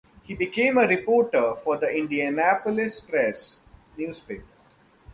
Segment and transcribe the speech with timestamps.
[0.23, 3.61] He became a reporter for the "Indianapolis Press"
[3.95, 4.45] newspaper.